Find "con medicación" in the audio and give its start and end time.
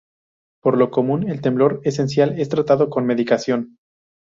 2.89-3.77